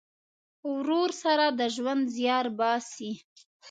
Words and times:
ورور 0.73 1.09
سره 1.23 1.45
د 1.59 1.61
ژوند 1.75 2.03
زیار 2.15 2.45
باسې. 2.59 3.11